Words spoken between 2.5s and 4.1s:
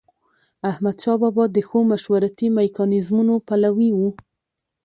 میکانیزمونو پلوي و.